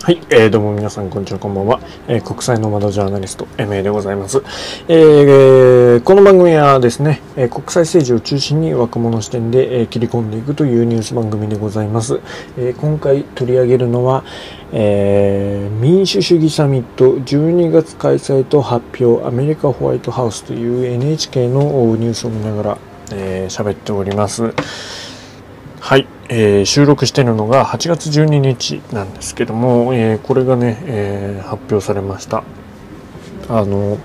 [0.00, 1.80] はい、えー、どうも皆さん、こんにちは、こんばんは。
[2.06, 4.42] えー、国際ノマドジャーナリスト、MA でございます。
[4.86, 12.20] えー、この番組はですね、えー、国際政治を中心に若者視点で、えー、切り込んでいくというニュース番組でございます。
[12.56, 14.24] えー、今回取り上げるのは、
[14.72, 22.78] えー、民主主義サミット12月開催と発表、アメリカホワイトハウスという NHK のニュースを見ながら、
[23.12, 24.54] えー、喋っております。
[25.80, 26.17] はい。
[26.30, 32.44] えー、収録しているのが8月12日なんですけども、えー、これがね、えー、発表されました。
[33.48, 33.98] あの、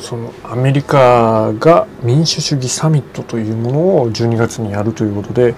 [0.00, 5.54] そのアメリカが民主主義サミットというものを12月にやるということで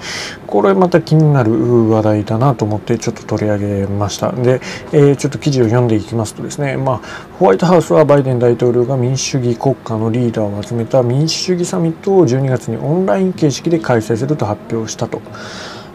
[0.46, 4.60] これまた気になる話題だなと思ってちょっと取り上げましたで、
[4.92, 6.96] えー、ちょっと記事を読んでいきますとですね、まあ、
[7.38, 15.20] ホワイトハウスはバイデン大統領が民主主義国家のリーダーを集めた民主主義サミットを12月にオンライン形式で開催すると発表したと。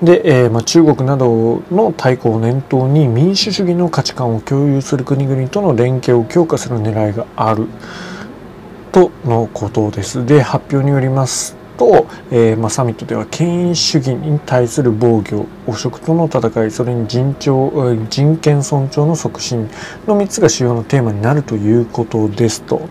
[0.01, 7.67] で、えーまあ、中国などの対抗を念頭に民主主義の価値観を共有する国々との連携を強化する狙いがある。
[8.91, 10.25] とのことです。
[10.25, 19.69] で、発表によりますと、えー、まあ、サミットでは権威主義に対する防御、汚職との戦い、それに人長人権尊重の促進
[20.05, 22.89] の3つが主要なテーマになるということですと。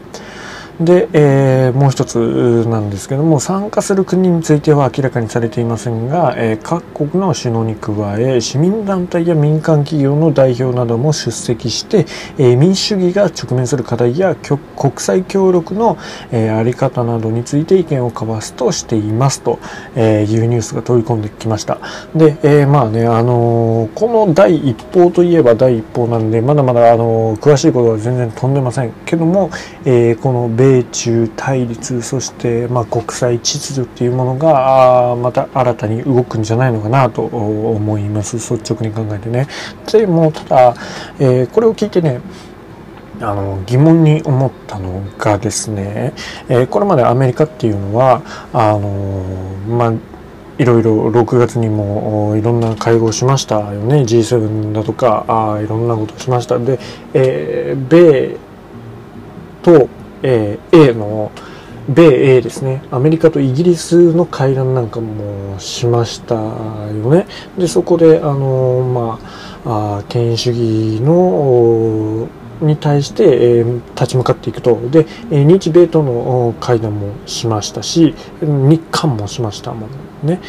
[0.81, 12.07] で、えー、もう一つなんですけども参加する国については明らかにされていませんが、えー、各国の首脳に加え市民団体や民間企業の代表なども出席して、
[12.39, 15.99] えー、民主主義が直面する課題や国際協力の、
[16.31, 19.59] えー、あり方などについて意見を交わすとしていますと、
[19.97, 21.79] えいうニュースが飛び込んできました。
[22.15, 29.51] で、えまあねあのこの第一報といえば第一報なんでまだまだあの詳しいことは全然飛んでませんけども、
[29.85, 38.37] えこの米米中対立そして、まあ、国際秩序っていうものがまた新たに動くんじゃないのかなと思います。
[38.37, 39.47] 率直に考えてね。
[39.91, 40.75] でもただ、
[41.19, 42.21] えー、これを聞いてね
[43.21, 46.13] あの疑問に思ったのがですね、
[46.49, 49.25] えー、これまでアメリカっていうのはあの
[49.67, 49.93] まあ
[50.59, 54.03] いろいろ6月にもいろんな会合しましたよね。
[54.03, 56.59] G7 だとかあいろんなことしました。
[56.59, 56.79] で、
[57.15, 58.37] えー、米
[59.63, 59.89] と
[60.23, 61.31] えー、A の
[61.89, 62.83] 米 A ですね。
[62.91, 66.43] アメリカとイギリスの会談なんかもしましたよ
[67.11, 67.27] ね。
[67.57, 69.19] でそこであの
[69.65, 72.29] まあ権威主義の
[72.61, 74.81] に対して、えー、立ち向かっていくと。
[74.91, 79.91] で、日米との会談もしましたし日韓もしましたもん
[80.27, 80.41] ね。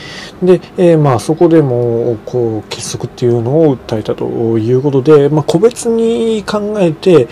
[0.41, 7.27] で、えー、まあそこでもこう結束っていうのを訴えたということで、まあ、個別に考えて、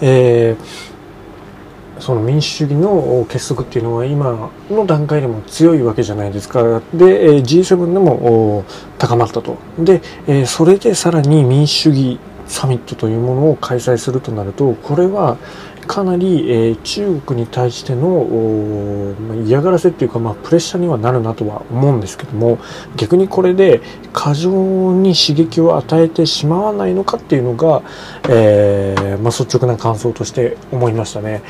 [0.00, 0.91] えー
[2.02, 6.82] その民主主義の結束っていうのは今の段階でも強いわけじゃないですか。
[6.92, 8.64] で、G7 でも
[8.98, 9.56] 高まったと。
[9.78, 10.02] で、
[10.46, 15.36] それでさらに民主主義サミットというものを開催するとなると、これは
[15.92, 18.24] かなり、え中国に対しての
[19.28, 22.58] まあ嫌がらせっていうか、まあ、プレッシャーにはなるなとは思うんですけども
[22.96, 23.82] 逆にこれで
[24.14, 27.82] 過剰に刺激を与えてしまわないのかっていうのが、
[28.30, 31.42] えー、まあ、率直な感想として思いましたね。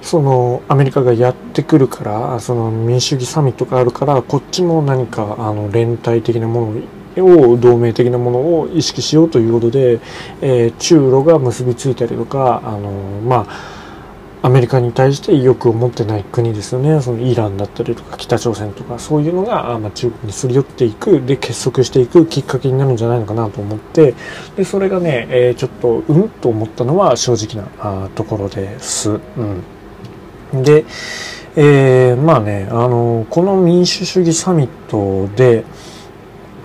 [0.00, 6.72] そのアメリカがやってくるからその民主主義サミットがあるからこっちも何かあの連帯的なも
[7.14, 10.00] のを同盟的なものを意識しようということで、
[10.40, 12.90] えー、中ロが結びついたりとかあの
[13.24, 13.71] まあ
[14.44, 17.00] アメリカに対して意欲を持ってない国ですよね。
[17.00, 21.22] そのイランだったりとか北朝鮮とかそういうのが、まあ、中国にすり寄っていく。
[21.22, 24.14] で結束していくきっかけになるんじゃないのかなと思って。
[24.56, 29.20] でそれがね、えー、ちょっとうんと思ったのは正直なところです。
[30.52, 30.62] うん。
[30.64, 30.84] で、
[31.54, 35.64] えー、まあね、あの、この民主主義サミットで、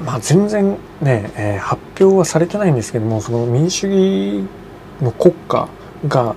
[0.04, 4.48] まあ全然ね、えー、発表はされてないんですけども、その民主主義
[5.02, 5.68] の国家
[6.08, 6.36] が、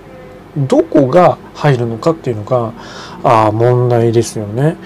[0.57, 2.73] どこが入るのかっていうのが、
[3.23, 4.77] あ問題ですよね。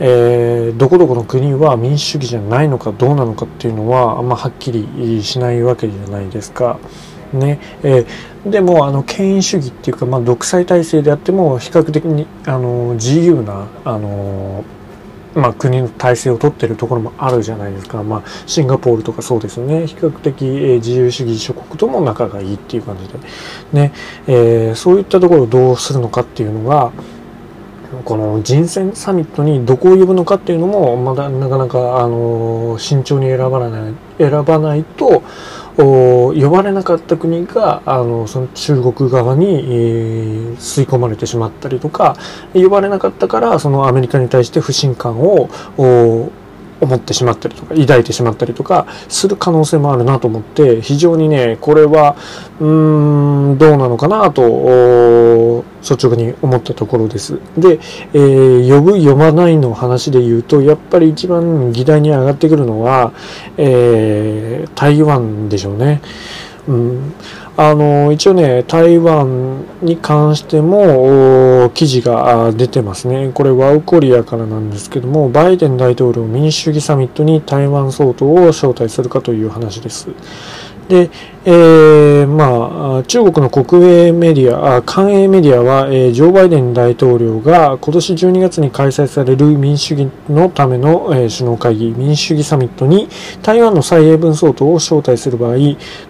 [0.00, 6.78] えー、どこどこの国は民主主義じゃないのかどうなのかっていうのはあんまはっきりしないわけじゃないですか。
[7.32, 14.64] ねえー、でもあの権威主義っていうか、まあ、独裁体制であっても比較的にあの自由なあの
[15.34, 19.86] まあ、国の体制を取ってるところもあるじゃないですか、まあ、シンガポールとかそうですよね。
[19.86, 23.18] 比較的、えー、自由主義諸国とも仲がいいっていう感じで、
[23.72, 23.92] ね。
[24.26, 26.92] えー、そういったところをどうするのかっていうのが
[28.04, 35.22] この人選サミットにどこを呼ぶのかっていうのもまだなかなかあの慎重に選ばない選ばないと
[35.76, 42.16] 呼ばれなかった国があのその中国側に、えー、吸い込まれてしまったりとか
[42.52, 45.48] 呼ばれなかったからそのアメリカに対して不信感を
[46.82, 52.16] 思ってしまったりとか抱いてしまったりとかする可能性もあるなと思って非常にねこれは
[52.60, 57.38] うーんどうなのかなと率直に思ったところです。
[57.58, 57.80] で、
[58.12, 63.12] えー、呼ぶ読まないの話で言うとやっぱり一番議題に上がってくるのは、
[63.56, 66.00] えー、台湾でしょうね。
[66.68, 67.14] うん、
[67.56, 73.32] あの一応ね台湾に関しても記事が出てますね。
[73.34, 80.08] これワウコリアからなんですけどもバイデン大統領民主主義サミットに台湾総統を招待するかという話です。
[80.88, 81.10] で、
[81.44, 93.08] えー、まあ、中国の国営メディア、あ官営メディアは、えー、ジョー・バイデン大統領が今年12月に開催される民主主義のための、えー、首脳会議、民主主義サミットに
[93.42, 95.56] 台湾の蔡英文総統を招待する場合、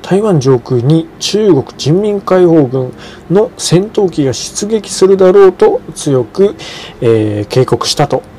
[0.02, 2.92] 台湾上空に中国人民解放軍
[3.30, 6.56] の戦闘機が出撃するだろうと強く、
[7.00, 8.31] えー、警告したと。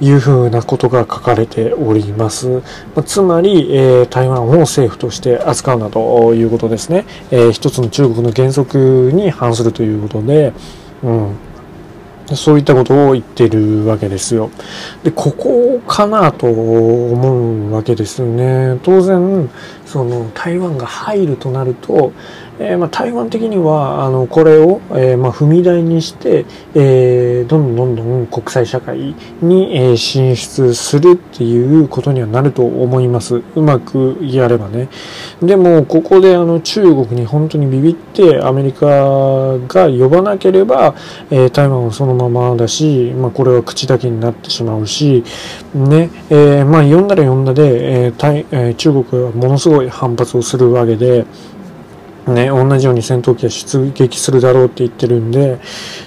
[0.00, 2.62] いうふうなことが書かれております。
[2.94, 7.04] まつまり、え、台湾を政府として扱うなということですね。
[7.30, 10.52] えー、一つの中国の原則に反するということで、
[11.02, 11.36] うん。
[12.36, 14.50] そういったことを言ってるわけですよ。
[15.02, 18.78] で、ここかなと思うわけですよね。
[18.82, 19.50] 当然、
[19.84, 22.12] その台湾が入るとなると、
[22.62, 33.42] えー、まあ、台湾的にはあのこれを、えー、まあ、踏み台にして、えー、どんどんどんどん国際社会に、え進出するっていうことにはなると思います。
[33.54, 34.88] うまくやればね。
[35.40, 40.94] でも、ここであの中国に本当にビビってアメリカが呼ばなければ、
[41.30, 45.24] え台湾はそのままだし、まあ、これは口だけになってしまうし、
[45.74, 51.24] ね、えまあ、読んだら読んだで、えーえ中国はものすごい反発をするわけで、
[52.26, 55.58] ね、同じように戦闘機は出撃するだろうって言ってるんで、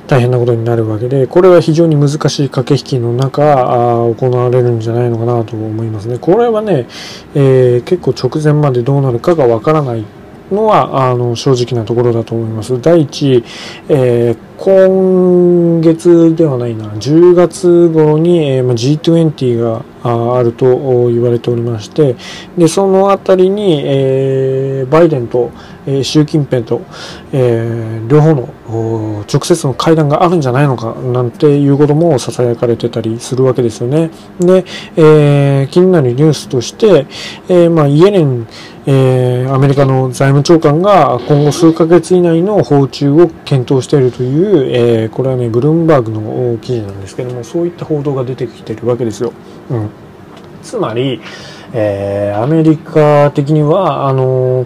[0.08, 6.20] 大変なことになるわけで、これは非常に難しい駆け引きの中、あ行われるんじゃないのかなと思いますね。
[6.20, 6.88] これはね、
[7.36, 10.06] えー、結構直前までどうなるかがわからない
[10.52, 12.80] のは、あの、正直なところだと思います。
[12.82, 13.44] 第一、
[13.90, 22.16] えー、今月ではないな、10月頃に、えー、G20 があると言われておりまして、
[22.58, 25.52] で、そのあたりに、えー、バイデンと、
[25.86, 26.82] えー、習近平と、
[27.32, 34.12] えー、両方の直接の会談があるんじゃないのかなんていうことも囁かれてたりするわけですよね。
[34.40, 34.66] で、
[34.98, 37.06] えー、気になるニュースとして、
[37.48, 38.48] えー、まあ、イエレン、
[38.86, 49.34] えー、アメリカの財務長官が今後数ヶ月以内の訪中を検討しているという、いうえー、これはね、ブルームバーグの記事なんですけども、そういった報道が出てきてるわけですよ。
[49.70, 49.90] うん。
[50.62, 51.22] つまり、
[51.74, 54.66] えー、アメリカ的には、あの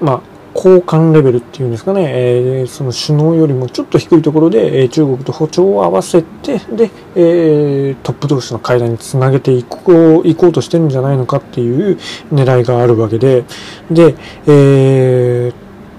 [0.00, 0.20] まあ、
[0.54, 11.98] 交換レベルっていうんですかね、えー、その首脳よりもちょっと低いところで、えー、中国と歩調を合わせて、で、えー、トップ同士の会談につなげていこう、いこうとしてるんじゃないのかっていう
[12.30, 13.44] 狙いがあるわけで、
[13.90, 14.14] で、
[14.46, 15.52] え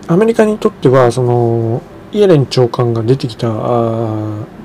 [0.07, 1.81] ー、アメリカにとっては、その、
[2.13, 3.51] イエレン長官が出てきた、あ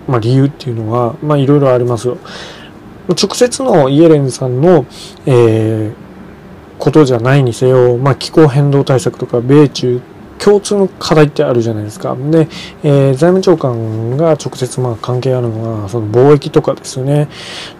[0.07, 2.19] まあ、理由っていうのは、まあ、いろいろありますよ。
[3.09, 4.85] 直接のイエレンさんの、
[5.25, 5.93] えー、
[6.79, 10.03] ことじゃないにせよ、まあ、気候変動対策とか米中
[10.39, 12.17] 共通の課題ってあるじゃないですか。
[12.31, 12.49] で、
[12.83, 17.29] えー、財務長官が直接まあ関係あるのは、その貿易とかですよね。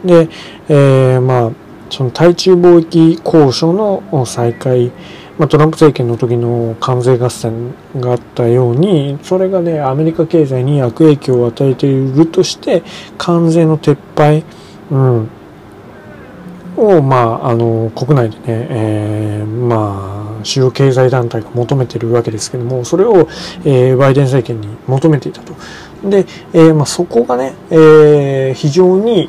[0.05, 0.29] で、
[0.69, 1.51] えー、まあ、
[1.91, 4.91] その対中貿易交渉の再開、
[5.39, 12.83] まあ、トランプ政権の時の関税合戦があったように、それがね、アメリカ経済に悪影響を与えているとして、
[13.17, 14.45] 関税の撤廃、
[14.91, 15.29] うん、
[16.79, 23.29] を、まあ、あの、国内でね、えー、まあ、主要経済団体が求めているわけですけども、それを、
[23.65, 25.55] えー、バイデン政権に求めていたと。
[26.09, 29.29] で、えー、まあ、そこがね、えー、非常に、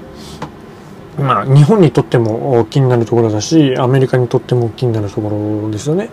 [1.19, 5.29] まあ、日本にとっても気になるところだし、アメリカにとっても気になるとこ
[5.63, 6.09] ろですよね。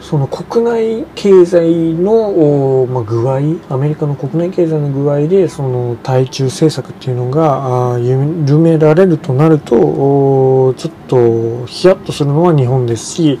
[0.00, 3.38] その国内経済の、まあ、具合、
[3.70, 13.38] アメリカの国内経済の具合で、その対中政策っていうのが緩められるとなると、ちょっとヒヤッとするのは日本ですし、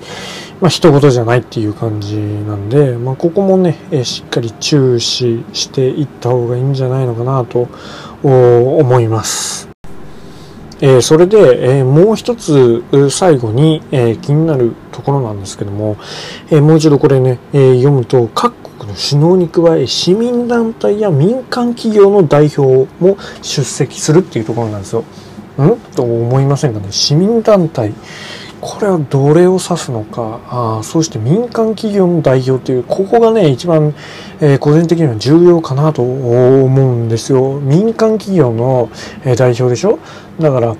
[0.62, 7.68] まあ、一言じゃないっていう感じなんで、まあ、ここもね、しっかり注視していった方がいいんじゃないのかなと
[8.22, 9.73] 思います。
[10.80, 15.96] えー、それで、えー、もう一つ最後に、えー、気になるところなんですけども、
[16.50, 25.04] えもう一度これね、え読むと各国の首脳に加え市民団体や民間企業の代表も出席するっていうところなんですよ。
[25.58, 25.76] ん？
[25.94, 26.88] と思いませんかね？
[26.90, 27.92] 市民団体。
[28.66, 33.94] これはどれを指すのか、あそして民間企業の代表という、ここがね、一番、
[34.40, 37.60] えー、個人的には重要かなと思うんですよ。
[37.60, 38.88] 民間企業の、
[39.24, 39.98] えー、代表でしょ？
[40.40, 40.76] だから、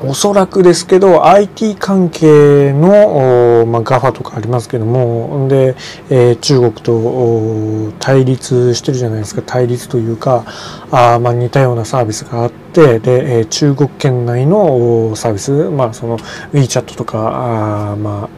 [0.00, 5.74] おそらくですけど IT 関係の、まあ、GAFA とかありますけどもで、
[6.08, 9.42] えー、中国と対立してるじゃないですか。
[9.44, 10.44] 対立というか
[10.92, 12.67] あ、まあ、似たようなサービスがあって
[13.00, 16.18] で、え、中国圏内のサービス、まあ、その
[16.52, 18.28] WeChat とかあ、ま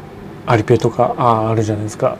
[0.46, 2.16] あ、アリペイとかああるじゃないですか、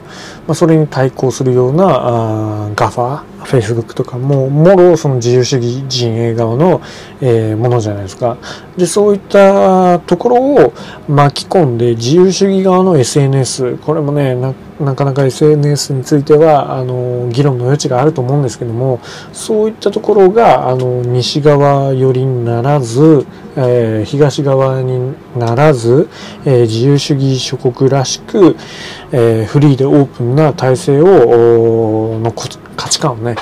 [0.47, 6.81] まあ、それに対抗するようなあ GAFA Facebook とかももろその自由主義陣営側の、
[7.21, 8.37] えー、ものじゃないですか。
[8.77, 10.73] でそういったところを
[11.07, 14.35] 巻き込んで自由主義側の SNS これもね
[14.79, 18.99] なかなか SNS についてはあの議論の余地があると思うんですけども
[19.33, 26.09] そういったところがあの西側寄りにならず、えー、東側にならず、
[26.45, 28.55] えー、自由主義諸国らしく、
[29.11, 32.31] えー、フリーでオープンな体制をの
[32.81, 33.35] 価値観をね、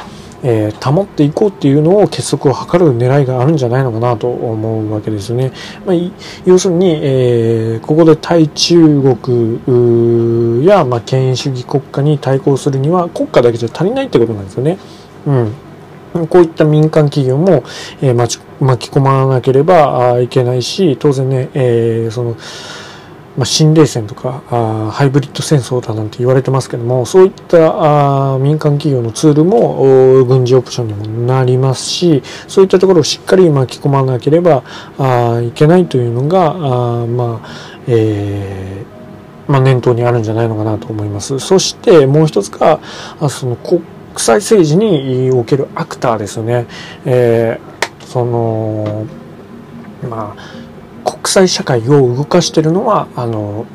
[0.43, 5.53] えー、保っていこうっていうのを結束を図る狙いがあるんじゃないのかなと思うわけですね。
[5.85, 5.95] まあ、
[6.45, 14.77] 要するに、えー、ここで対中国や、まあ、権威主義国家に対抗するには国家だけじゃ足りないってことなんですよね。
[15.25, 15.53] うん。
[16.27, 17.63] こういった民間企業も、
[18.01, 22.35] えー、巻き込まなければいけないし、当然ね、えー、その、
[23.39, 34.65] まあ、新冷戦とかあハイブリッド戦争だなんて言われてますけどもそういったあ民間企業のツールも軍事オプションにもなりますしそういったところをしっかり巻き込まなければ
[34.97, 36.51] あいけないというのが
[37.03, 41.39] あまあえー、まあ、念頭にあるんじゃないのかなと思います。
[41.39, 42.81] そしてもう一つが
[43.29, 43.81] その国
[44.17, 46.67] 際政治におけるアクターですよね。
[47.05, 49.07] えー、その
[50.07, 50.58] まあ
[51.21, 53.65] 国際社会を動かしてるのはあの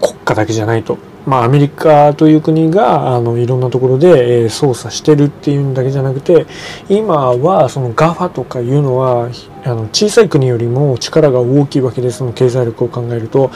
[0.00, 0.98] 国家だけじゃないと。
[1.26, 6.46] まあ、アメリカという国があのいろんなところで、えー、操作してるっていうんだけじゃなくて
[6.90, 9.30] 今はその GAFA とかいうのは
[9.64, 13.50] あの小さい国よりも力が大きいわけです、その経済力を考えると。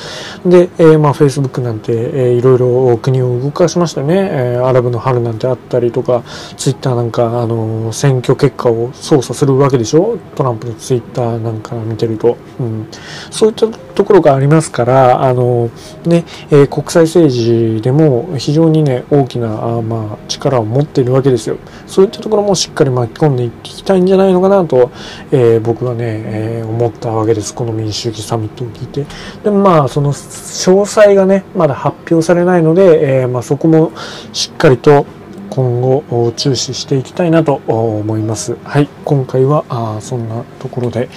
[0.46, 4.28] で、えー、まあ、Facebook なんて、えー、いろいろ国を動かしましたね。
[4.32, 6.22] えー、アラブの春なんてあったりとか、
[6.56, 10.18] Twitter なんか、あの、選挙結果を操作するわけでしょ？
[10.34, 12.36] トランプの Twitter なんか見てると。
[12.58, 12.86] うん。
[13.30, 15.70] そういったところがありますから、あの、
[16.06, 21.58] ね、えー、国際政治でも非常にね、大きな、あまあ、力を持っているわけですよ。
[21.86, 24.90] そういったところもしっかり巻き込んでいきたいんじゃないのかなと、
[25.32, 27.54] えー、僕はね、えー、思ったわけです。
[27.54, 29.04] この民主主義サミットを聞いて。
[29.44, 33.92] でもまあ、その詳細がね、まだ発表されないので、えー、まあそこも
[34.32, 35.04] しっかりと
[35.50, 38.56] 今後注視していきたいなと思います。
[38.64, 41.08] はい、今回はあそんなところで、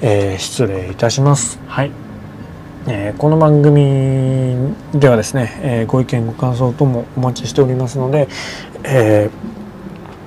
[0.00, 1.58] えー、失礼いたします。
[1.66, 1.90] はい。
[2.88, 8.28] えー、この番組ではですね、えー、ご意見ご感想ともお待ちしておりますので、
[8.84, 9.61] えー